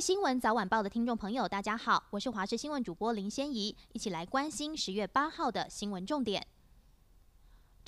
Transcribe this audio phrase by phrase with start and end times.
[0.00, 6.46] 新闻早晚报的听众朋友，大家好，我是华视新闻主播林仙怡，一起来关心十月八号的新闻重点。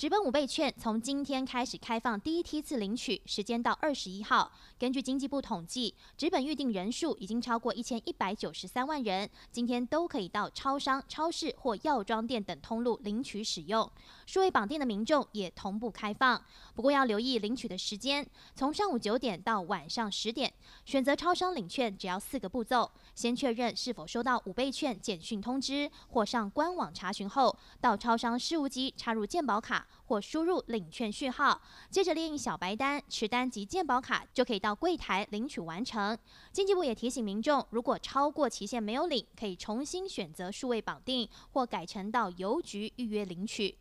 [0.03, 4.51] 直本五倍券从今天开始开放第一梯次领取，时间到二十一号。
[4.77, 13.89] 根据经济部统计，直本预定人数已经超过一千一百九十三万人，今天都可以到超商、超市或药妆店等通路领取使用。
[14.25, 16.43] 数位绑定的民众也同步开放，
[16.75, 20.53] 不过要留意领取的时间，从上午九点到晚上十点。
[20.83, 29.87] 选择超商领券只要四个步骤：先确认是否收到五倍券简讯通知，或上官网查询后，到超商事务机插入健保卡。
[30.05, 36.17] 或输入领券序号，接着列印小白单、持单及健保卡，就可以到柜台领取完成。
[36.51, 43.77] 经济部也提醒民众，如果超过期限没有领，可以重新选择数位绑定，或改成到邮局预约领取。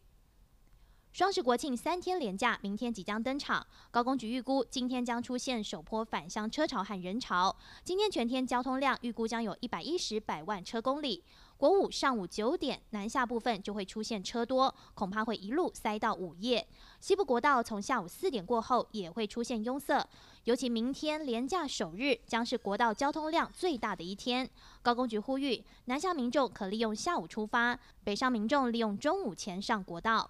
[1.12, 3.66] 双十国庆三天连假，明天即将登场。
[3.90, 7.54] 高公局预估，今天将出现首波返乡车潮和人潮。
[7.84, 11.22] 今天全天交通量预估将有一百一十百万车公里。
[11.62, 16.66] 国五上午九点南下部分就会出现车多，恐怕会一路塞到午夜。
[16.98, 20.04] 西部国道从下午四点过后也会出现拥塞，
[20.42, 24.50] 尤其明天连假首日将是国道交通量最大的一天。
[24.82, 30.28] 高公局呼吁南下民众可利用下午出发，北上民众利用中午前上国道。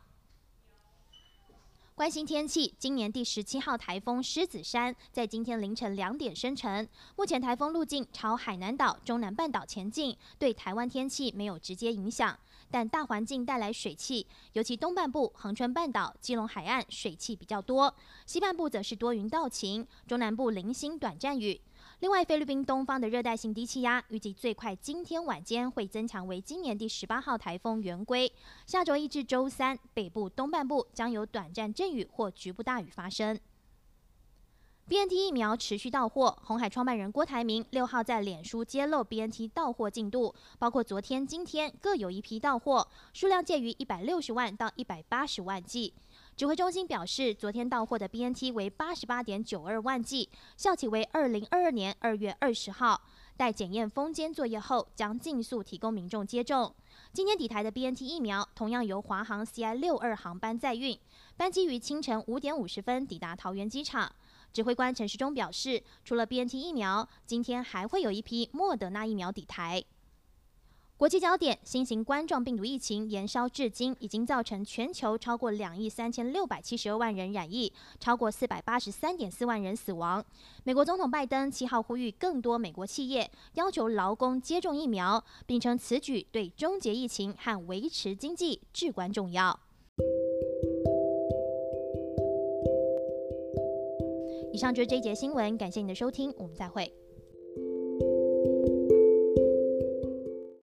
[1.95, 6.89] 关心天气，今年第十七号台风狮子山在今天凌晨两点生成。
[7.17, 12.37] 目前台风路径朝海南岛、中南半岛前进，对台湾天气没有直接影响，
[12.71, 21.61] 但大环境带来水汽，尤其东半部、恒春半岛、基隆海岸水汽比较多，西半部则是多云到晴，中南部零星短暂雨。
[22.01, 28.33] 另外，菲律宾东方的热带性低气压预计最快今天晚间会增强为今年第十八号台风圆规。
[28.67, 33.39] 下周一至周三，北部东半部将有短暂阵雨或局部大雨发生。
[34.89, 45.95] BNT 疫苗持续到货，红海创办人郭台铭六号在脸书揭露 BNT 到货进度，包括昨天、今天各有一批到货，数量介于一百六十万到一百八十万剂。
[46.35, 53.01] 指挥中心表示，昨天到货的 BNT 为八十八点九二万剂，效期为二零二二年二月二十号。
[53.37, 56.75] 待检验封缄作业后，将尽速提供民众接种。
[57.13, 60.99] 今天抵台的 BNT 疫苗同样由华航 CI 六二航班载运，
[61.37, 64.11] 班机于清晨五点五十分抵达桃园机场。
[64.53, 69.85] 指挥官陈时中表示，除了 BNT 疫苗，今天还会有一批莫德纳疫苗抵台。
[71.03, 80.25] 国际焦点：新型冠状病毒疫情延烧至今，已经造成全球超过两亿三千六百七十二万人染疫，超过四百八十三点四万人死亡。
[80.63, 89.59] 美国总统拜登七号呼吁更多美国企业要求劳工接种疫苗，并称此举对终结疫情和维持经济至关重要。
[94.53, 97.02] 以上就是这一节新闻，感谢您的收听，我们再会。